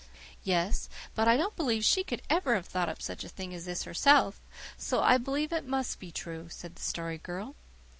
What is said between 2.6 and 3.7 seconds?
thought of such a thing as